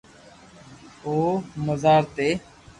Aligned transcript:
او 1.05 1.15
مزار 1.65 2.03
تي 2.15 2.29